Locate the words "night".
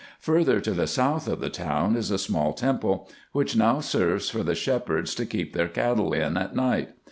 6.55-6.89